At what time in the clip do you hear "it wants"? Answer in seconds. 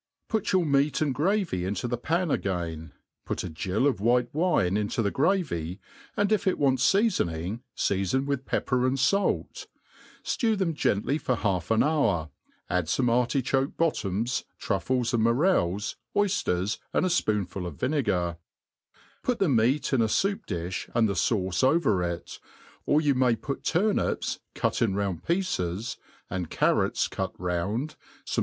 6.47-6.91